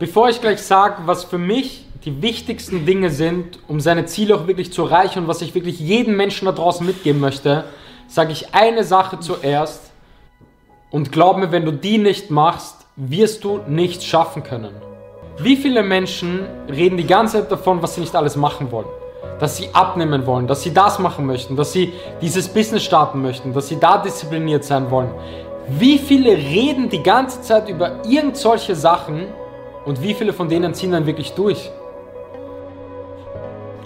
Bevor 0.00 0.30
ich 0.30 0.40
gleich 0.40 0.62
sage, 0.62 1.02
was 1.04 1.24
für 1.24 1.36
mich 1.36 1.84
die 2.06 2.22
wichtigsten 2.22 2.86
Dinge 2.86 3.10
sind, 3.10 3.58
um 3.68 3.80
seine 3.80 4.06
Ziele 4.06 4.34
auch 4.34 4.46
wirklich 4.46 4.72
zu 4.72 4.84
erreichen 4.86 5.18
und 5.18 5.28
was 5.28 5.42
ich 5.42 5.54
wirklich 5.54 5.78
jedem 5.78 6.16
Menschen 6.16 6.46
da 6.46 6.52
draußen 6.52 6.86
mitgeben 6.86 7.20
möchte, 7.20 7.64
sage 8.08 8.32
ich 8.32 8.54
eine 8.54 8.82
Sache 8.82 9.20
zuerst 9.20 9.90
und 10.90 11.12
glaub 11.12 11.36
mir, 11.36 11.52
wenn 11.52 11.66
du 11.66 11.72
die 11.72 11.98
nicht 11.98 12.30
machst, 12.30 12.76
wirst 12.96 13.44
du 13.44 13.60
nichts 13.68 14.06
schaffen 14.06 14.42
können. 14.42 14.72
Wie 15.38 15.56
viele 15.56 15.82
Menschen 15.82 16.46
reden 16.66 16.96
die 16.96 17.06
ganze 17.06 17.36
Zeit 17.36 17.52
davon, 17.52 17.82
was 17.82 17.94
sie 17.94 18.00
nicht 18.00 18.16
alles 18.16 18.36
machen 18.36 18.72
wollen? 18.72 18.88
Dass 19.38 19.58
sie 19.58 19.68
abnehmen 19.74 20.24
wollen, 20.24 20.46
dass 20.46 20.62
sie 20.62 20.72
das 20.72 20.98
machen 20.98 21.26
möchten, 21.26 21.56
dass 21.56 21.74
sie 21.74 21.92
dieses 22.22 22.48
Business 22.48 22.84
starten 22.84 23.20
möchten, 23.20 23.52
dass 23.52 23.68
sie 23.68 23.78
da 23.78 23.98
diszipliniert 23.98 24.64
sein 24.64 24.90
wollen. 24.90 25.10
Wie 25.68 25.98
viele 25.98 26.30
reden 26.30 26.88
die 26.88 27.02
ganze 27.02 27.42
Zeit 27.42 27.68
über 27.68 28.02
irgend 28.08 28.38
solche 28.38 28.74
Sachen 28.74 29.26
und 29.84 30.02
wie 30.02 30.14
viele 30.14 30.32
von 30.32 30.48
denen 30.48 30.74
ziehen 30.74 30.92
dann 30.92 31.06
wirklich 31.06 31.32
durch? 31.32 31.70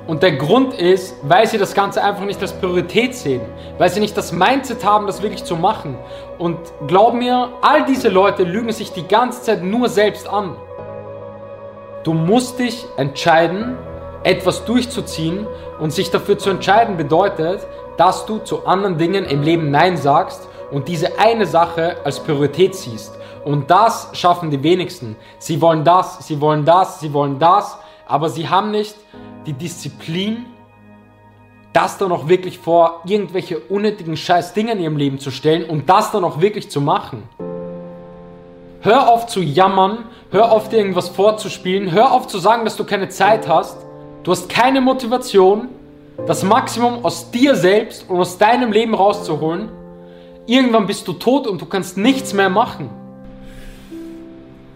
Und 0.07 0.23
der 0.23 0.33
Grund 0.33 0.75
ist, 0.75 1.17
weil 1.23 1.47
sie 1.47 1.57
das 1.57 1.75
Ganze 1.75 2.05
einfach 2.05 2.27
nicht 2.27 2.41
als 2.43 2.53
Priorität 2.53 3.15
sehen, 3.15 3.41
weil 3.79 3.89
sie 3.89 4.01
nicht 4.01 4.17
das 4.17 4.33
Mindset 4.33 4.84
haben, 4.84 5.07
das 5.07 5.23
wirklich 5.23 5.45
zu 5.45 5.57
machen. 5.57 5.97
Und 6.39 6.59
glaub 6.87 7.15
mir, 7.15 7.48
all 7.62 7.87
diese 7.87 8.11
Leute 8.11 8.43
lügen 8.43 8.70
sich 8.70 8.93
die 8.93 9.09
ganze 9.09 9.41
Zeit 9.43 9.62
nur 9.62 9.89
selbst 9.89 10.29
an. 10.29 10.57
Du 12.03 12.12
musst 12.12 12.59
dich 12.59 12.84
entscheiden, 12.98 13.79
etwas 14.25 14.67
durchzuziehen 14.67 15.47
und 15.81 15.91
sich 15.91 16.11
dafür 16.11 16.37
zu 16.37 16.51
entscheiden 16.51 16.98
bedeutet, 16.98 17.67
dass 17.97 18.27
du 18.27 18.39
zu 18.39 18.67
anderen 18.67 18.98
Dingen 18.98 19.25
im 19.25 19.42
Leben 19.42 19.70
Nein 19.70 19.97
sagst 19.97 20.48
und 20.71 20.89
diese 20.89 21.19
eine 21.19 21.47
Sache 21.47 21.97
als 22.05 22.21
Priorität 22.21 22.75
siehst. 22.75 23.13
Und 23.45 23.71
das 23.71 24.09
schaffen 24.13 24.51
die 24.51 24.63
wenigsten. 24.63 25.17
Sie 25.39 25.61
wollen 25.61 25.85
das, 25.85 26.27
sie 26.27 26.41
wollen 26.41 26.65
das, 26.65 27.01
sie 27.01 27.13
wollen 27.13 27.39
das, 27.39 27.77
aber 28.07 28.29
sie 28.29 28.49
haben 28.49 28.71
nicht 28.71 28.97
die 29.47 29.53
Disziplin, 29.53 30.47
das 31.73 31.98
dann 31.98 32.12
auch 32.12 32.29
wirklich 32.29 32.59
vor 32.59 33.03
irgendwelche 33.05 33.59
unnötigen 33.59 34.17
scheiß 34.17 34.55
Dinge 34.55 34.73
in 34.73 34.81
ihrem 34.81 34.97
Leben 34.97 35.19
zu 35.19 35.31
stellen 35.31 35.69
und 35.69 35.89
das 35.91 36.12
dann 36.12 36.25
auch 36.25 36.41
wirklich 36.41 36.71
zu 36.71 36.81
machen. 36.81 37.25
Hör 38.81 39.09
auf 39.09 39.27
zu 39.27 39.41
jammern, 39.41 40.05
hör 40.31 40.53
auf 40.53 40.69
dir 40.69 40.77
irgendwas 40.77 41.09
vorzuspielen, 41.09 41.91
hör 41.91 42.12
auf 42.12 42.28
zu 42.28 42.39
sagen, 42.39 42.65
dass 42.65 42.77
du 42.77 42.84
keine 42.84 43.09
Zeit 43.09 43.49
hast. 43.49 43.78
Du 44.23 44.31
hast 44.31 44.49
keine 44.49 44.81
Motivation, 44.81 45.69
das 46.27 46.43
Maximum 46.43 47.05
aus 47.05 47.31
dir 47.31 47.56
selbst 47.56 48.09
und 48.09 48.21
aus 48.21 48.39
deinem 48.39 48.73
Leben 48.73 48.95
rauszuholen. 48.95 49.71
Irgendwann 50.47 50.87
bist 50.87 51.09
du 51.09 51.14
tot 51.14 51.47
und 51.47 51.61
du 51.61 51.67
kannst 51.67 51.97
nichts 51.97 52.34
mehr 52.34 52.50
machen. 52.50 52.91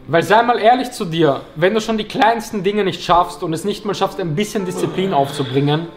Weil 0.07 0.23
sei 0.23 0.43
mal 0.43 0.59
ehrlich 0.59 0.91
zu 0.93 1.05
dir, 1.05 1.43
wenn 1.55 1.75
du 1.75 1.83
schon 1.83 1.99
die 1.99 2.05
kleinsten 2.05 2.63
Dinge 2.63 2.85
nicht 2.85 3.03
schaffst 3.03 3.43
und 3.43 3.53
es 3.53 3.65
nicht 3.65 3.85
mal 3.85 3.95
schaffst, 3.95 4.19
ein 4.19 4.35
bisschen 4.35 4.65
Disziplin 4.65 5.13
aufzubringen, 5.13 5.89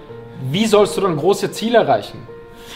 wie 0.50 0.66
sollst 0.66 0.98
du 0.98 1.02
dann 1.02 1.16
große 1.16 1.52
Ziele 1.52 1.78
erreichen? 1.78 2.28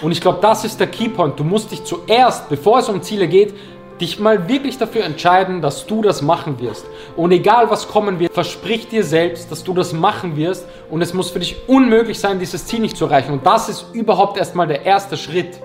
Und 0.02 0.14
ich 0.14 0.22
glaube, 0.22 0.40
das 0.42 0.64
ist 0.64 0.80
der 0.80 0.88
Keypoint. 0.88 1.38
Du 1.38 1.44
musst 1.44 1.72
dich 1.72 1.84
zuerst, 1.84 2.48
bevor 2.48 2.80
es 2.80 2.88
um 2.88 3.02
Ziele 3.02 3.28
geht, 3.28 3.54
dich 4.00 4.20
mal 4.20 4.48
wirklich 4.48 4.78
dafür 4.78 5.04
entscheiden, 5.04 5.62
dass 5.62 5.86
du 5.86 6.02
das 6.02 6.22
machen 6.22 6.60
wirst. 6.60 6.86
Und 7.18 7.32
egal 7.32 7.70
was 7.70 7.90
kommen 7.90 8.20
wird, 8.20 8.34
versprich 8.34 8.88
dir 8.88 9.04
selbst, 9.04 9.52
dass 9.52 9.66
du 9.66 9.74
das 9.74 9.92
machen 9.92 10.38
wirst. 10.38 10.66
Und 10.90 11.02
es 11.02 11.14
muss 11.14 11.32
für 11.32 11.40
dich 11.40 11.58
unmöglich 11.68 12.20
sein, 12.20 12.40
dieses 12.40 12.66
Ziel 12.66 12.80
nicht 12.80 12.96
zu 12.96 13.06
erreichen. 13.06 13.34
Und 13.34 13.46
das 13.46 13.68
ist 13.68 13.88
überhaupt 13.92 14.38
erstmal 14.38 14.68
der 14.68 14.86
erste 14.86 15.18
Schritt. 15.18 15.60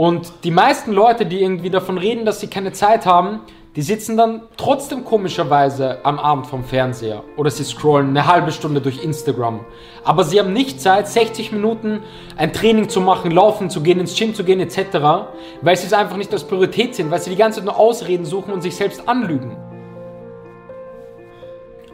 Und 0.00 0.32
die 0.44 0.50
meisten 0.50 0.92
Leute, 0.92 1.26
die 1.26 1.42
irgendwie 1.42 1.68
davon 1.68 1.98
reden, 1.98 2.24
dass 2.24 2.40
sie 2.40 2.46
keine 2.46 2.72
Zeit 2.72 3.04
haben, 3.04 3.40
die 3.76 3.82
sitzen 3.82 4.16
dann 4.16 4.44
trotzdem 4.56 5.04
komischerweise 5.04 5.98
am 6.04 6.18
Abend 6.18 6.46
vom 6.46 6.64
Fernseher 6.64 7.22
oder 7.36 7.50
sie 7.50 7.64
scrollen 7.64 8.08
eine 8.08 8.26
halbe 8.26 8.50
Stunde 8.50 8.80
durch 8.80 9.04
Instagram. 9.04 9.60
Aber 10.02 10.24
sie 10.24 10.40
haben 10.40 10.54
nicht 10.54 10.80
Zeit, 10.80 11.06
60 11.06 11.52
Minuten 11.52 12.02
ein 12.38 12.54
Training 12.54 12.88
zu 12.88 13.02
machen, 13.02 13.30
laufen 13.30 13.68
zu 13.68 13.82
gehen, 13.82 14.00
ins 14.00 14.16
Gym 14.18 14.34
zu 14.34 14.42
gehen 14.42 14.60
etc., 14.60 15.28
weil 15.60 15.76
sie 15.76 15.88
es 15.88 15.92
einfach 15.92 16.16
nicht 16.16 16.32
als 16.32 16.44
Priorität 16.44 16.94
sehen, 16.94 17.10
weil 17.10 17.20
sie 17.20 17.28
die 17.28 17.36
ganze 17.36 17.58
Zeit 17.58 17.66
nur 17.66 17.76
Ausreden 17.76 18.24
suchen 18.24 18.54
und 18.54 18.62
sich 18.62 18.76
selbst 18.76 19.06
anlügen. 19.06 19.54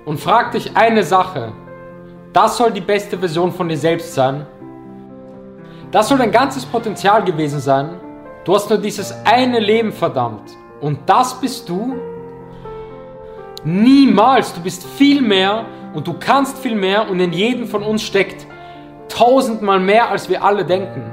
Und 0.04 0.20
frag 0.20 0.52
dich 0.52 0.76
eine 0.76 1.02
Sache. 1.02 1.54
Das 2.32 2.56
soll 2.56 2.70
die 2.70 2.80
beste 2.80 3.18
Version 3.18 3.50
von 3.50 3.68
dir 3.68 3.78
selbst 3.78 4.14
sein 4.14 4.46
das 5.90 6.08
soll 6.08 6.18
dein 6.18 6.32
ganzes 6.32 6.64
Potenzial 6.64 7.24
gewesen 7.24 7.60
sein. 7.60 8.00
Du 8.44 8.54
hast 8.54 8.68
nur 8.70 8.78
dieses 8.78 9.14
eine 9.24 9.60
Leben 9.60 9.92
verdammt. 9.92 10.56
Und 10.80 10.98
das 11.06 11.40
bist 11.40 11.68
du? 11.68 11.96
Niemals. 13.64 14.52
Du 14.54 14.60
bist 14.60 14.84
viel 14.84 15.20
mehr 15.22 15.64
und 15.94 16.06
du 16.06 16.14
kannst 16.14 16.58
viel 16.58 16.74
mehr 16.74 17.08
und 17.08 17.18
in 17.20 17.32
jedem 17.32 17.66
von 17.66 17.82
uns 17.82 18.02
steckt 18.02 18.46
tausendmal 19.08 19.80
mehr, 19.80 20.10
als 20.10 20.28
wir 20.28 20.44
alle 20.44 20.64
denken. 20.64 21.10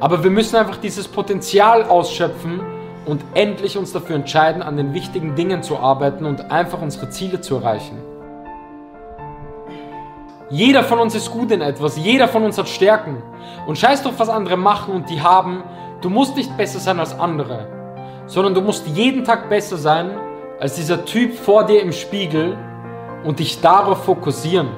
Aber 0.00 0.22
wir 0.22 0.30
müssen 0.30 0.56
einfach 0.56 0.76
dieses 0.76 1.08
Potenzial 1.08 1.84
ausschöpfen 1.84 2.60
und 3.06 3.22
endlich 3.34 3.76
uns 3.76 3.92
dafür 3.92 4.16
entscheiden, 4.16 4.62
an 4.62 4.76
den 4.76 4.94
wichtigen 4.94 5.34
Dingen 5.34 5.62
zu 5.62 5.78
arbeiten 5.78 6.24
und 6.24 6.50
einfach 6.50 6.80
unsere 6.82 7.10
Ziele 7.10 7.40
zu 7.40 7.56
erreichen. 7.56 8.09
Jeder 10.50 10.82
von 10.82 10.98
uns 10.98 11.14
ist 11.14 11.30
gut 11.30 11.52
in 11.52 11.60
etwas, 11.60 11.96
jeder 11.96 12.26
von 12.26 12.42
uns 12.42 12.58
hat 12.58 12.68
Stärken. 12.68 13.22
Und 13.68 13.78
scheiß 13.78 14.02
doch, 14.02 14.14
was 14.18 14.28
andere 14.28 14.56
machen 14.56 14.92
und 14.92 15.08
die 15.08 15.22
haben. 15.22 15.62
Du 16.00 16.10
musst 16.10 16.36
nicht 16.36 16.56
besser 16.56 16.80
sein 16.80 16.98
als 16.98 17.16
andere, 17.16 17.68
sondern 18.26 18.54
du 18.54 18.60
musst 18.60 18.86
jeden 18.88 19.24
Tag 19.24 19.48
besser 19.48 19.76
sein 19.76 20.10
als 20.58 20.74
dieser 20.74 21.04
Typ 21.04 21.34
vor 21.34 21.64
dir 21.64 21.80
im 21.80 21.92
Spiegel 21.92 22.58
und 23.24 23.38
dich 23.38 23.60
darauf 23.60 24.04
fokussieren. 24.04 24.68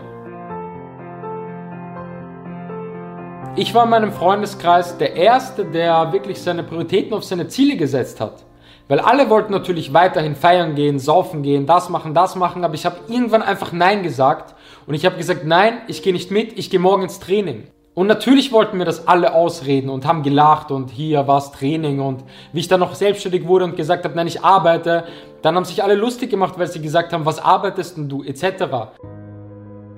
Ich 3.57 3.75
war 3.75 3.85
in 3.85 3.91
meinem 3.91 4.13
Freundeskreis 4.13 4.99
der 4.99 5.15
Erste, 5.15 5.65
der 5.65 6.13
wirklich 6.13 6.43
seine 6.43 6.65
Prioritäten 6.65 7.15
auf 7.15 7.25
seine 7.25 7.49
Ziele 7.49 7.77
gesetzt 7.77 8.21
hat. 8.21 8.45
Weil 8.93 9.01
alle 9.01 9.31
wollten 9.31 9.53
natürlich 9.53 9.95
weiterhin 9.95 10.37
feiern 10.37 10.75
gehen, 10.75 10.99
saufen 10.99 11.43
gehen, 11.43 11.65
das 11.65 11.89
machen, 11.89 12.13
das 12.13 12.37
machen, 12.37 12.63
aber 12.63 12.75
ich 12.75 12.85
habe 12.85 12.97
irgendwann 13.09 13.41
einfach 13.41 13.73
Nein 13.73 14.03
gesagt 14.03 14.55
und 14.87 14.93
ich 14.93 15.07
habe 15.07 15.17
gesagt, 15.17 15.47
nein, 15.47 15.79
ich 15.87 16.03
gehe 16.03 16.13
nicht 16.13 16.31
mit, 16.31 16.59
ich 16.59 16.69
gehe 16.69 16.79
morgen 16.79 17.05
ins 17.05 17.19
Training. 17.19 17.69
Und 17.95 18.07
natürlich 18.07 18.53
wollten 18.53 18.77
mir 18.77 18.85
das 18.85 19.09
alle 19.09 19.33
ausreden 19.33 19.89
und 19.89 20.07
haben 20.07 20.23
gelacht 20.23 20.71
und 20.71 20.91
hier 20.91 21.27
war 21.27 21.39
es 21.39 21.53
Training 21.53 22.01
und 22.01 22.23
wie 22.53 22.61
ich 22.61 22.69
dann 22.69 22.81
noch 22.81 22.95
selbstständig 22.95 23.47
wurde 23.47 23.65
und 23.65 23.79
gesagt 23.79 24.05
habe, 24.05 24.15
nein, 24.15 24.27
ich 24.27 24.45
arbeite, 24.45 25.05
dann 25.41 25.57
haben 25.57 25.65
sich 25.65 25.83
alle 25.83 25.95
lustig 25.95 26.29
gemacht, 26.29 26.59
weil 26.59 26.67
sie 26.67 26.83
gesagt 26.83 27.15
haben, 27.15 27.25
was 27.25 27.39
arbeitest 27.39 27.97
denn 27.97 28.11
du 28.11 28.23
etc. 28.23 28.45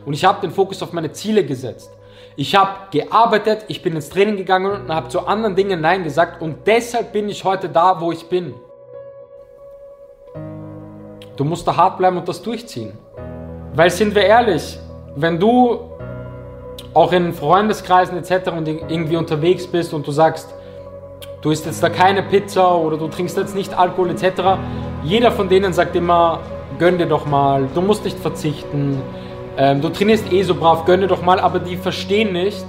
Und 0.07 0.13
ich 0.13 0.25
habe 0.25 0.41
den 0.41 0.53
Fokus 0.53 0.81
auf 0.85 0.93
meine 0.93 1.11
Ziele 1.11 1.45
gesetzt. 1.45 1.91
Ich 2.37 2.55
habe 2.55 2.71
gearbeitet, 2.93 3.65
ich 3.67 3.83
bin 3.83 3.97
ins 3.97 4.09
Training 4.09 4.37
gegangen 4.37 4.83
und 4.83 4.95
habe 4.95 5.09
zu 5.09 5.27
anderen 5.27 5.57
Dingen 5.57 5.81
Nein 5.81 6.05
gesagt 6.05 6.41
und 6.41 6.59
deshalb 6.69 7.13
bin 7.13 7.29
ich 7.29 7.43
heute 7.43 7.69
da, 7.69 8.01
wo 8.01 8.13
ich 8.13 8.29
bin. 8.29 8.55
Du 11.37 11.45
musst 11.45 11.67
da 11.67 11.77
hart 11.77 11.99
bleiben 11.99 12.17
und 12.17 12.29
das 12.29 12.43
durchziehen. 12.43 12.97
Weil 13.75 13.91
sind 13.91 14.15
wir 14.15 14.23
ehrlich, 14.23 14.79
wenn 15.17 15.41
du 15.41 15.81
auch 16.93 17.13
in 17.13 17.33
Freundeskreisen 17.33 18.17
etc. 18.17 18.51
und 18.57 18.69
irgendwie 18.69 19.17
unterwegs 19.17 19.67
bist 19.67 19.93
und 19.95 20.07
du 20.07 20.13
sagst, 20.13 20.55
du 21.43 21.51
isst 21.51 21.67
jetzt 21.67 21.83
da 21.83 21.89
keine 21.89 22.23
Pizza 22.23 22.77
oder 22.77 22.97
du 22.97 23.09
trinkst 23.09 23.37
jetzt 23.37 23.55
nicht 23.57 23.77
Alkohol 23.77 24.11
etc., 24.11 24.59
jeder 25.03 25.33
von 25.33 25.49
denen 25.49 25.73
sagt 25.73 25.97
immer, 25.97 26.41
gönn 26.79 26.99
dir 26.99 27.07
doch 27.07 27.27
mal, 27.27 27.69
du 27.75 27.83
musst 27.83 28.05
nicht 28.05 28.19
verzichten, 28.19 29.03
ähm, 29.59 29.81
du 29.81 29.89
trainierst 29.89 30.33
eh 30.33 30.43
so 30.45 30.55
brav, 30.55 30.85
gönn 30.85 31.01
dir 31.01 31.09
doch 31.09 31.23
mal, 31.23 31.41
aber 31.41 31.59
die 31.59 31.77
verstehen 31.77 32.33
nicht, 32.33 32.65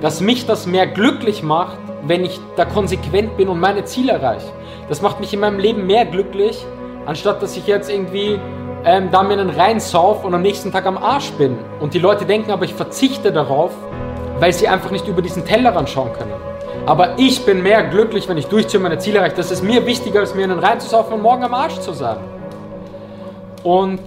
dass 0.00 0.20
mich 0.20 0.46
das 0.46 0.66
mehr 0.66 0.86
glücklich 0.86 1.42
macht, 1.42 1.78
wenn 2.06 2.24
ich 2.24 2.38
da 2.56 2.64
konsequent 2.64 3.36
bin 3.36 3.48
und 3.48 3.60
meine 3.60 3.84
Ziele 3.84 4.12
erreiche. 4.12 4.46
Das 4.88 5.02
macht 5.02 5.20
mich 5.20 5.32
in 5.32 5.40
meinem 5.40 5.58
Leben 5.58 5.86
mehr 5.86 6.04
glücklich, 6.04 6.64
anstatt 7.06 7.42
dass 7.42 7.56
ich 7.56 7.66
jetzt 7.66 7.90
irgendwie 7.90 8.38
ähm, 8.84 9.10
da 9.10 9.22
mir 9.22 9.34
einen 9.34 9.50
reinsauf 9.50 10.24
und 10.24 10.34
am 10.34 10.42
nächsten 10.42 10.72
Tag 10.72 10.86
am 10.86 10.98
Arsch 10.98 11.30
bin. 11.32 11.58
Und 11.80 11.94
die 11.94 11.98
Leute 11.98 12.24
denken 12.24 12.50
aber, 12.50 12.64
ich 12.64 12.74
verzichte 12.74 13.32
darauf, 13.32 13.72
weil 14.38 14.52
sie 14.52 14.68
einfach 14.68 14.90
nicht 14.90 15.06
über 15.06 15.22
diesen 15.22 15.44
Tellerrand 15.44 15.88
schauen 15.88 16.12
können. 16.12 16.32
Aber 16.86 17.18
ich 17.18 17.44
bin 17.44 17.62
mehr 17.62 17.82
glücklich, 17.84 18.28
wenn 18.28 18.38
ich 18.38 18.46
durchziehe 18.46 18.78
und 18.78 18.84
meine 18.84 18.98
Ziele 18.98 19.18
erreiche. 19.18 19.36
Das 19.36 19.50
ist 19.50 19.62
mir 19.62 19.84
wichtiger, 19.84 20.20
als 20.20 20.34
mir 20.34 20.44
einen 20.44 20.58
reinzusaufen 20.58 21.14
und 21.14 21.22
morgen 21.22 21.44
am 21.44 21.54
Arsch 21.54 21.78
zu 21.80 21.92
sein. 21.92 22.16
Und 23.62 24.00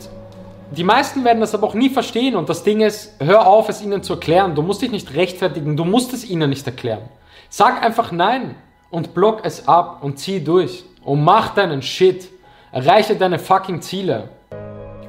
die 0.71 0.83
meisten 0.83 1.23
werden 1.23 1.39
das 1.39 1.53
aber 1.53 1.67
auch 1.67 1.75
nie 1.75 1.89
verstehen. 1.89 2.35
Und 2.35 2.49
das 2.49 2.63
Ding 2.63 2.81
ist, 2.81 3.13
hör 3.19 3.45
auf, 3.45 3.69
es 3.69 3.81
ihnen 3.81 4.01
zu 4.01 4.13
erklären. 4.13 4.55
Du 4.55 4.63
musst 4.63 4.81
dich 4.81 4.91
nicht 4.91 5.13
rechtfertigen, 5.13 5.77
du 5.77 5.85
musst 5.85 6.13
es 6.13 6.27
ihnen 6.27 6.49
nicht 6.49 6.65
erklären. 6.65 7.03
Sag 7.49 7.83
einfach 7.83 8.11
nein 8.11 8.55
und 8.89 9.13
block 9.13 9.41
es 9.43 9.67
ab 9.67 9.99
und 10.01 10.17
zieh 10.17 10.43
durch. 10.43 10.83
Und 11.03 11.23
mach 11.23 11.53
deinen 11.53 11.83
Shit. 11.83 12.32
Erreiche 12.73 13.15
deine 13.15 13.37
fucking 13.37 13.83
Ziele. 13.83 14.29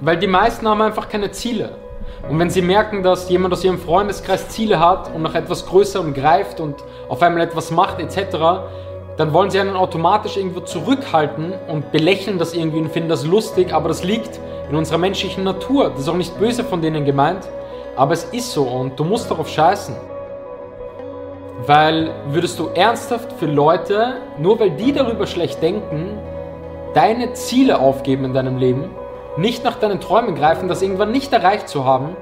Weil 0.02 0.18
die 0.18 0.26
meisten 0.26 0.68
haben 0.68 0.82
einfach 0.82 1.08
keine 1.08 1.30
Ziele. 1.30 1.70
Und 2.28 2.38
wenn 2.38 2.50
sie 2.50 2.60
merken, 2.60 3.02
dass 3.02 3.30
jemand 3.30 3.54
aus 3.54 3.64
ihrem 3.64 3.78
Freundeskreis 3.78 4.50
Ziele 4.50 4.78
hat 4.78 5.10
und 5.14 5.22
nach 5.22 5.34
etwas 5.34 5.64
Größerem 5.64 6.12
greift 6.12 6.60
und 6.60 6.76
auf 7.08 7.22
einmal 7.22 7.42
etwas 7.42 7.70
macht 7.70 8.00
etc., 8.00 8.36
dann 9.16 9.32
wollen 9.32 9.48
sie 9.48 9.60
einen 9.60 9.76
automatisch 9.76 10.36
irgendwo 10.36 10.60
zurückhalten 10.60 11.54
und 11.68 11.90
belächeln 11.90 12.36
das 12.36 12.52
irgendwie 12.52 12.80
und 12.80 12.92
finden 12.92 13.08
das 13.08 13.24
lustig, 13.24 13.72
aber 13.72 13.88
das 13.88 14.04
liegt 14.04 14.38
in 14.68 14.76
unserer 14.76 14.98
menschlichen 14.98 15.44
Natur. 15.44 15.88
Das 15.88 16.00
ist 16.00 16.08
auch 16.10 16.16
nicht 16.16 16.38
böse 16.38 16.64
von 16.64 16.82
denen 16.82 17.06
gemeint, 17.06 17.48
aber 17.96 18.12
es 18.12 18.24
ist 18.24 18.52
so 18.52 18.64
und 18.64 19.00
du 19.00 19.04
musst 19.04 19.30
darauf 19.30 19.48
scheißen. 19.48 19.96
Weil 21.66 22.10
würdest 22.28 22.58
du 22.58 22.68
ernsthaft 22.74 23.32
für 23.32 23.46
Leute, 23.46 24.16
nur 24.36 24.60
weil 24.60 24.72
die 24.72 24.92
darüber 24.92 25.26
schlecht 25.26 25.62
denken, 25.62 26.18
deine 26.94 27.32
Ziele 27.34 27.78
aufgeben 27.78 28.24
in 28.24 28.32
deinem 28.32 28.56
Leben, 28.56 28.90
nicht 29.36 29.64
nach 29.64 29.76
deinen 29.76 30.00
Träumen 30.00 30.34
greifen, 30.34 30.68
das 30.68 30.80
irgendwann 30.80 31.12
nicht 31.12 31.32
erreicht 31.32 31.68
zu 31.68 31.84
haben, 31.84 32.16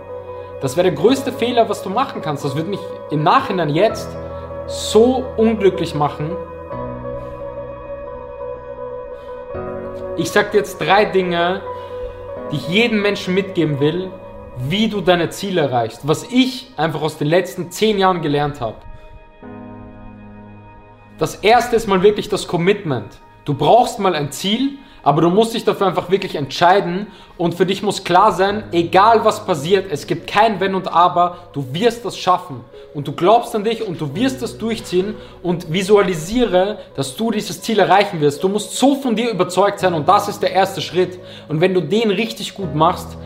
das 0.62 0.76
wäre 0.76 0.90
der 0.90 0.96
größte 0.96 1.32
Fehler, 1.32 1.68
was 1.68 1.82
du 1.82 1.90
machen 1.90 2.22
kannst. 2.22 2.44
Das 2.44 2.54
würde 2.54 2.70
mich 2.70 2.78
im 3.10 3.24
Nachhinein 3.24 3.68
jetzt 3.68 4.08
so 4.68 5.24
unglücklich 5.36 5.92
machen. 5.96 6.36
Ich 10.16 10.30
sage 10.30 10.50
dir 10.52 10.58
jetzt 10.58 10.80
drei 10.80 11.04
Dinge, 11.04 11.62
die 12.52 12.56
ich 12.56 12.68
jedem 12.68 13.02
Menschen 13.02 13.34
mitgeben 13.34 13.80
will, 13.80 14.08
wie 14.56 14.88
du 14.88 15.00
deine 15.00 15.30
Ziele 15.30 15.62
erreichst. 15.62 16.06
Was 16.06 16.30
ich 16.30 16.72
einfach 16.76 17.02
aus 17.02 17.18
den 17.18 17.26
letzten 17.26 17.72
zehn 17.72 17.98
Jahren 17.98 18.22
gelernt 18.22 18.60
habe. 18.60 18.76
Das 21.18 21.34
erste 21.34 21.74
ist 21.74 21.88
mal 21.88 22.04
wirklich 22.04 22.28
das 22.28 22.46
Commitment. 22.46 23.18
Du 23.44 23.54
brauchst 23.54 23.98
mal 23.98 24.14
ein 24.14 24.30
Ziel, 24.30 24.78
aber 25.02 25.20
du 25.22 25.30
musst 25.30 25.54
dich 25.54 25.64
dafür 25.64 25.88
einfach 25.88 26.10
wirklich 26.10 26.36
entscheiden. 26.36 27.08
Und 27.36 27.54
für 27.54 27.66
dich 27.66 27.82
muss 27.82 28.04
klar 28.04 28.30
sein, 28.30 28.64
egal 28.70 29.24
was 29.24 29.44
passiert, 29.44 29.90
es 29.90 30.06
gibt 30.06 30.28
kein 30.28 30.60
Wenn 30.60 30.76
und 30.76 30.86
Aber, 30.86 31.38
du 31.52 31.66
wirst 31.72 32.04
das 32.04 32.16
schaffen. 32.16 32.60
Und 32.94 33.08
du 33.08 33.12
glaubst 33.12 33.54
an 33.56 33.64
dich 33.64 33.84
und 33.86 34.00
du 34.00 34.14
wirst 34.14 34.42
das 34.42 34.58
durchziehen. 34.58 35.14
Und 35.42 35.72
visualisiere, 35.72 36.78
dass 36.94 37.16
du 37.16 37.32
dieses 37.32 37.62
Ziel 37.62 37.80
erreichen 37.80 38.20
wirst. 38.20 38.44
Du 38.44 38.48
musst 38.48 38.76
so 38.76 38.94
von 38.94 39.16
dir 39.16 39.30
überzeugt 39.30 39.80
sein 39.80 39.94
und 39.94 40.06
das 40.06 40.28
ist 40.28 40.40
der 40.40 40.52
erste 40.52 40.80
Schritt. 40.80 41.18
Und 41.48 41.60
wenn 41.60 41.74
du 41.74 41.80
den 41.80 42.12
richtig 42.12 42.54
gut 42.54 42.74
machst, 42.74 43.16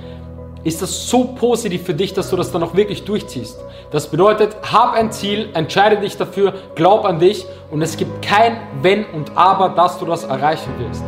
ist 0.67 0.83
das 0.83 1.09
so 1.09 1.25
positiv 1.25 1.85
für 1.85 1.95
dich, 1.95 2.13
dass 2.13 2.29
du 2.29 2.35
das 2.35 2.51
dann 2.51 2.61
auch 2.65 2.75
wirklich 2.75 3.05
durchziehst. 3.05 3.65
Das 3.93 4.09
bedeutet, 4.09 4.57
hab 4.73 4.95
ein 4.95 5.13
Ziel, 5.13 5.51
entscheide 5.55 5.97
dich 5.99 6.17
dafür, 6.17 6.55
glaub 6.75 7.05
an 7.05 7.21
dich 7.21 7.47
und 7.71 7.83
es 7.83 7.97
gibt 7.97 8.21
kein 8.21 8.57
Wenn 8.83 9.05
und 9.05 9.37
Aber, 9.37 9.69
dass 9.69 10.01
du 10.01 10.07
das 10.07 10.25
erreichen 10.25 10.73
wirst. 10.81 11.05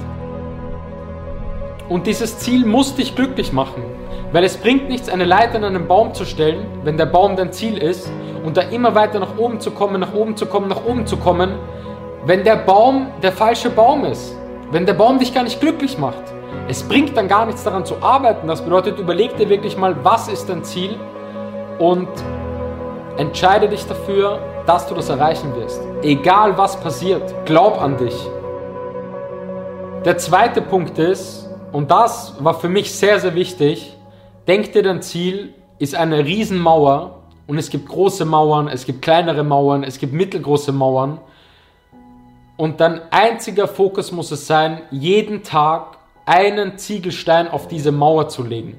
Und 1.88 2.06
dieses 2.06 2.38
Ziel 2.38 2.64
muss 2.64 2.94
dich 2.94 3.16
glücklich 3.16 3.52
machen, 3.52 3.82
weil 4.30 4.44
es 4.44 4.56
bringt 4.56 4.88
nichts, 4.88 5.08
eine 5.08 5.24
Leiter 5.24 5.56
an 5.56 5.64
einen 5.64 5.88
Baum 5.88 6.14
zu 6.14 6.24
stellen, 6.24 6.64
wenn 6.84 6.96
der 6.96 7.06
Baum 7.06 7.34
dein 7.34 7.50
Ziel 7.50 7.78
ist 7.78 8.08
und 8.44 8.56
da 8.56 8.60
immer 8.60 8.94
weiter 8.94 9.18
nach 9.18 9.38
oben 9.38 9.58
zu 9.58 9.72
kommen, 9.72 10.00
nach 10.00 10.14
oben 10.14 10.36
zu 10.36 10.46
kommen, 10.46 10.68
nach 10.68 10.84
oben 10.84 11.04
zu 11.04 11.16
kommen, 11.16 11.50
wenn 12.26 12.44
der 12.44 12.56
Baum 12.56 13.08
der 13.24 13.32
falsche 13.32 13.70
Baum 13.70 14.04
ist, 14.04 14.36
wenn 14.70 14.86
der 14.86 14.94
Baum 14.94 15.18
dich 15.18 15.34
gar 15.34 15.42
nicht 15.42 15.60
glücklich 15.60 15.98
macht. 15.98 16.37
Es 16.68 16.82
bringt 16.82 17.16
dann 17.16 17.28
gar 17.28 17.46
nichts 17.46 17.64
daran 17.64 17.84
zu 17.84 18.02
arbeiten. 18.02 18.46
Das 18.46 18.62
bedeutet, 18.62 18.98
überleg 18.98 19.36
dir 19.36 19.48
wirklich 19.48 19.76
mal, 19.76 20.04
was 20.04 20.28
ist 20.28 20.48
dein 20.48 20.64
Ziel 20.64 20.98
und 21.78 22.08
entscheide 23.16 23.68
dich 23.68 23.86
dafür, 23.86 24.38
dass 24.66 24.86
du 24.86 24.94
das 24.94 25.08
erreichen 25.08 25.54
wirst. 25.56 25.80
Egal 26.02 26.56
was 26.58 26.78
passiert, 26.78 27.34
glaub 27.46 27.80
an 27.80 27.96
dich. 27.96 28.14
Der 30.04 30.16
zweite 30.18 30.62
Punkt 30.62 30.98
ist, 30.98 31.48
und 31.72 31.90
das 31.90 32.42
war 32.42 32.54
für 32.54 32.68
mich 32.68 32.92
sehr, 32.92 33.18
sehr 33.18 33.34
wichtig, 33.34 33.96
denk 34.46 34.72
dir, 34.72 34.82
dein 34.82 35.02
Ziel 35.02 35.54
ist 35.78 35.94
eine 35.94 36.24
Riesenmauer 36.24 37.22
und 37.46 37.58
es 37.58 37.70
gibt 37.70 37.88
große 37.88 38.24
Mauern, 38.24 38.68
es 38.68 38.84
gibt 38.86 39.02
kleinere 39.02 39.42
Mauern, 39.42 39.82
es 39.82 39.98
gibt 39.98 40.12
mittelgroße 40.12 40.72
Mauern. 40.72 41.20
Und 42.56 42.80
dein 42.80 43.00
einziger 43.10 43.68
Fokus 43.68 44.12
muss 44.12 44.30
es 44.30 44.46
sein, 44.46 44.82
jeden 44.90 45.42
Tag 45.42 45.97
einen 46.28 46.76
Ziegelstein 46.76 47.48
auf 47.48 47.68
diese 47.68 47.90
Mauer 47.90 48.28
zu 48.28 48.44
legen. 48.44 48.78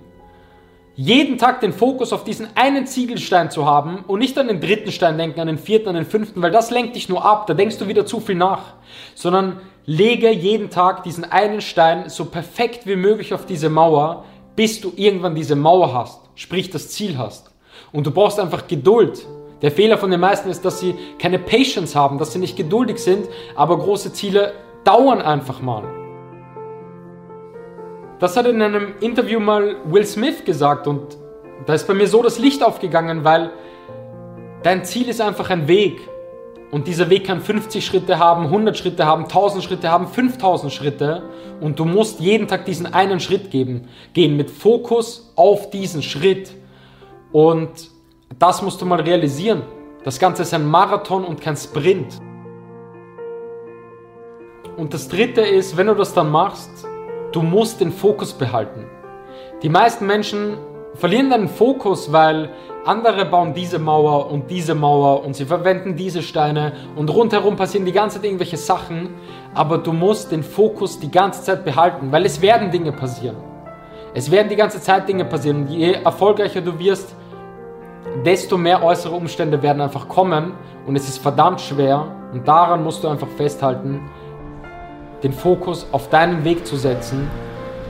Jeden 0.96 1.38
Tag 1.38 1.62
den 1.62 1.74
Fokus 1.74 2.13
auf 2.13 2.24
diesen 2.24 2.48
einen 2.56 2.86
Ziegelstein 2.86 3.50
zu 3.50 3.66
haben 3.66 4.04
und 4.06 4.19
nicht 4.19 4.38
an 4.38 4.50
den 4.50 4.60
dritten 4.60 4.92
Stein 4.92 5.18
denken, 5.18 5.40
an 5.40 5.48
den 5.48 5.57
vierten, 5.57 5.90
an 5.90 5.96
den 5.96 6.06
fünften, 6.06 6.42
weil 6.42 6.51
das 6.51 6.72
lenkt 6.72 6.96
dich 6.96 7.10
nur 7.10 7.24
ab, 7.24 7.48
da 7.48 7.54
denkst 7.54 7.78
du 7.78 7.88
wieder 7.88 8.06
zu 8.06 8.19
viel 8.19 8.36
nach, 8.36 8.74
sondern 9.16 9.62
lege 9.86 10.30
jeden 10.30 10.69
Tag 10.69 11.04
diesen 11.04 11.24
einen 11.24 11.62
Stein 11.62 12.10
so 12.10 12.25
perfekt 12.25 12.86
wie 12.86 12.98
möglich 12.98 13.34
auf 13.34 13.46
diese 13.46 13.69
Mauer, 13.69 14.25
bis 14.56 14.81
du 14.81 14.92
irgendwann 14.96 15.36
diese 15.36 15.56
Mauer 15.56 15.94
hast, 15.94 16.19
sprich 16.36 16.69
das 16.69 16.90
Ziel 16.90 17.18
hast. 17.18 17.51
Und 17.92 18.06
du 18.06 18.12
brauchst 18.12 18.40
einfach 18.40 18.68
Geduld. 18.68 19.25
Der 19.62 19.72
Fehler 19.72 19.98
von 19.98 20.12
den 20.12 20.19
meisten 20.19 20.50
ist, 20.50 20.63
dass 20.66 20.80
sie 20.80 20.96
keine 21.18 21.40
Patience 21.40 21.96
haben, 21.96 22.18
dass 22.18 22.34
sie 22.34 22.40
nicht 22.40 22.57
geduldig 22.57 23.00
sind, 23.00 23.28
aber 23.56 23.80
große 23.80 24.13
Ziele 24.13 24.54
dauern 24.84 25.22
einfach 25.22 25.62
mal. 25.62 25.99
Das 28.19 28.36
hat 28.36 28.48
in 28.48 28.62
einem 28.62 28.95
Interview 29.00 29.39
mal 29.39 29.77
Will 29.86 30.06
Smith 30.06 30.44
gesagt 30.44 30.88
und 30.88 31.18
da 31.66 31.74
ist 31.74 31.88
bei 31.88 31.94
mir 31.94 32.07
so 32.07 32.21
das 32.21 32.38
Licht 32.38 32.62
aufgegangen, 32.62 33.24
weil 33.24 33.51
dein 34.62 34.83
Ziel 34.83 35.07
ist 35.07 35.21
einfach 35.21 35.50
ein 35.50 35.69
Weg. 35.69 36.01
Und 36.69 36.88
dieser 36.88 37.10
Weg 37.10 37.25
kann 37.25 37.39
50 37.39 37.83
Schritte 37.83 38.19
haben, 38.19 38.44
100 38.44 38.77
Schritte 38.77 39.06
haben, 39.06 39.24
1000 39.24 39.63
Schritte 39.63 39.89
haben, 39.89 40.07
5000 40.07 40.71
Schritte. 40.71 41.24
Und 41.62 41.80
du 41.80 41.86
musst 41.86 42.19
jeden 42.19 42.48
Tag 42.48 42.66
diesen 42.66 42.94
einen 42.94 43.21
Schritt 43.21 43.51
geben, 43.51 43.88
gehen 44.13 44.36
mit 44.36 44.51
Fokus 44.51 45.31
auf 45.36 45.69
diesen 45.69 46.04
Schritt. 46.04 46.51
Und 47.31 47.69
das 48.38 48.62
musst 48.62 48.81
du 48.81 48.86
mal 48.86 49.00
realisieren. 49.00 49.63
Das 50.04 50.19
Ganze 50.19 50.42
ist 50.44 50.54
ein 50.54 50.65
Marathon 50.65 51.24
und 51.24 51.42
kein 51.42 51.56
Sprint. 51.56 52.19
Und 54.77 54.94
das 54.94 55.07
dritte 55.07 55.42
ist, 55.42 55.75
wenn 55.77 55.88
du 55.88 55.95
das 55.95 56.13
dann 56.13 56.30
machst, 56.30 56.88
Du 57.31 57.42
musst 57.42 57.80
den 57.80 57.92
Fokus 57.92 58.34
behalten. 58.34 58.86
Die 59.62 59.70
meisten 59.70 60.08
Menschen 60.08 60.58
verlieren 60.96 61.30
den 61.30 61.48
Fokus, 61.48 62.12
weil 62.12 62.50
andere 62.86 63.26
bauen 63.26 63.54
diese 63.54 63.78
Mauer 63.78 64.31
und 64.31 64.50
diese 64.50 64.74
Mauer 64.74 65.24
und 65.24 65.36
sie 65.36 65.46
verwenden 65.46 65.96
diese 65.96 66.24
Steine 66.24 66.74
und 66.96 67.10
rundherum 67.10 67.56
passieren 67.56 67.86
die 67.86 67.92
ganze 67.92 68.18
Zeit 68.18 68.26
irgendwelche 68.26 68.58
Sachen, 68.58 69.10
aber 69.54 69.78
du 69.78 69.94
musst 69.94 70.31
den 70.31 70.44
Fokus 70.44 71.00
die 71.00 71.12
ganze 71.12 71.44
Zeit 71.44 71.64
behalten, 71.66 72.12
weil 72.12 72.26
es 72.26 72.42
werden 72.42 72.72
Dinge 72.72 72.92
passieren. 72.92 73.38
Es 74.14 74.32
werden 74.32 74.50
die 74.50 74.56
ganze 74.56 74.82
Zeit 74.82 75.08
Dinge 75.08 75.25
passieren. 75.25 75.62
Und 75.64 75.70
je 75.70 75.94
erfolgreicher 75.94 76.62
du 76.62 76.78
wirst, 76.80 77.16
desto 78.25 78.58
mehr 78.58 78.84
äußere 78.84 79.14
Umstände 79.14 79.62
werden 79.62 79.82
einfach 79.82 80.08
kommen. 80.08 80.54
Und 80.88 80.96
es 80.96 81.08
ist 81.08 81.20
verdammt 81.20 81.62
schwer. 81.62 82.08
Und 82.34 82.48
daran 82.48 82.84
musst 82.84 83.04
du 83.04 83.08
einfach 83.08 83.28
festhalten, 83.38 84.10
den 85.24 85.33
Fokus 85.33 85.88
auf 85.92 86.10
deinen 86.10 86.44
Weg 86.44 86.66
zu 86.66 86.75
setzen 86.77 87.30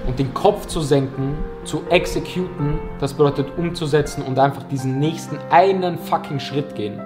und 0.07 0.17
den 0.17 0.33
Kopf 0.33 0.65
zu 0.65 0.81
senken, 0.81 1.37
zu 1.63 1.83
exekuten, 1.89 2.79
das 2.99 3.13
bedeutet 3.13 3.47
umzusetzen 3.57 4.23
und 4.23 4.39
einfach 4.39 4.63
diesen 4.63 4.99
nächsten 4.99 5.37
einen 5.49 5.97
fucking 5.97 6.39
Schritt 6.39 6.75
gehen. 6.75 6.99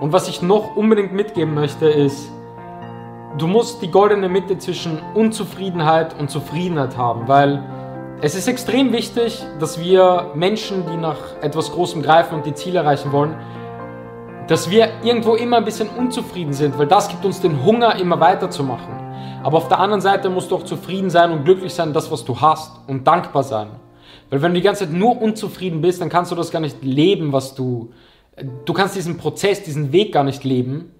Und 0.00 0.12
was 0.12 0.28
ich 0.28 0.40
noch 0.40 0.76
unbedingt 0.76 1.12
mitgeben 1.12 1.54
möchte 1.54 1.86
ist, 1.86 2.30
du 3.36 3.46
musst 3.46 3.82
die 3.82 3.90
goldene 3.90 4.30
Mitte 4.30 4.56
zwischen 4.56 4.98
Unzufriedenheit 5.14 6.18
und 6.18 6.30
Zufriedenheit 6.30 6.96
haben, 6.96 7.28
weil 7.28 7.62
es 8.22 8.34
ist 8.34 8.48
extrem 8.48 8.92
wichtig, 8.92 9.42
dass 9.58 9.80
wir 9.80 10.30
Menschen, 10.34 10.84
die 10.90 10.96
nach 10.96 11.18
etwas 11.42 11.72
Großem 11.72 12.02
greifen 12.02 12.34
und 12.34 12.46
die 12.46 12.54
Ziele 12.54 12.80
erreichen 12.80 13.12
wollen, 13.12 13.34
dass 14.50 14.68
wir 14.68 14.90
irgendwo 15.04 15.36
immer 15.36 15.58
ein 15.58 15.64
bisschen 15.64 15.88
unzufrieden 15.88 16.52
sind, 16.52 16.76
weil 16.76 16.88
das 16.88 17.08
gibt 17.08 17.24
uns 17.24 17.40
den 17.40 17.64
Hunger, 17.64 17.94
immer 18.00 18.18
weiterzumachen. 18.18 18.92
Aber 19.44 19.58
auf 19.58 19.68
der 19.68 19.78
anderen 19.78 20.00
Seite 20.00 20.28
musst 20.28 20.50
du 20.50 20.56
auch 20.56 20.64
zufrieden 20.64 21.08
sein 21.08 21.30
und 21.30 21.44
glücklich 21.44 21.72
sein, 21.72 21.92
das, 21.92 22.10
was 22.10 22.24
du 22.24 22.40
hast 22.40 22.72
und 22.88 23.06
dankbar 23.06 23.44
sein. 23.44 23.68
Weil 24.28 24.42
wenn 24.42 24.52
du 24.52 24.58
die 24.58 24.64
ganze 24.64 24.86
Zeit 24.86 24.92
nur 24.92 25.22
unzufrieden 25.22 25.80
bist, 25.80 26.00
dann 26.00 26.08
kannst 26.08 26.32
du 26.32 26.34
das 26.34 26.50
gar 26.50 26.58
nicht 26.58 26.82
leben, 26.82 27.32
was 27.32 27.54
du, 27.54 27.92
du 28.64 28.72
kannst 28.72 28.96
diesen 28.96 29.18
Prozess, 29.18 29.62
diesen 29.62 29.92
Weg 29.92 30.12
gar 30.12 30.24
nicht 30.24 30.42
leben. 30.42 30.96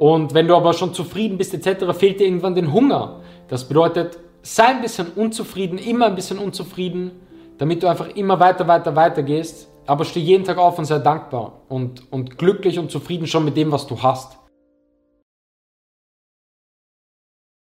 Und 0.00 0.34
wenn 0.34 0.48
du 0.48 0.56
aber 0.56 0.72
schon 0.72 0.92
zufrieden 0.92 1.38
bist 1.38 1.54
etc., 1.54 1.96
fehlt 1.96 2.18
dir 2.18 2.24
irgendwann 2.24 2.56
den 2.56 2.72
Hunger. 2.72 3.20
Das 3.46 3.68
bedeutet, 3.68 4.18
sei 4.42 4.64
ein 4.64 4.82
bisschen 4.82 5.06
unzufrieden, 5.14 5.78
immer 5.78 6.06
ein 6.06 6.16
bisschen 6.16 6.38
unzufrieden, 6.38 7.12
damit 7.58 7.80
du 7.84 7.86
einfach 7.86 8.08
immer 8.16 8.40
weiter, 8.40 8.66
weiter, 8.66 8.96
weiter 8.96 9.22
gehst 9.22 9.68
aber 9.88 10.04
steh 10.04 10.20
jeden 10.20 10.44
Tag 10.44 10.58
auf 10.58 10.78
und 10.78 10.84
sei 10.84 10.98
dankbar 10.98 11.62
und, 11.68 12.12
und 12.12 12.36
glücklich 12.36 12.78
und 12.78 12.90
zufrieden 12.90 13.26
schon 13.26 13.44
mit 13.44 13.56
dem, 13.56 13.72
was 13.72 13.86
du 13.86 14.02
hast. 14.02 14.38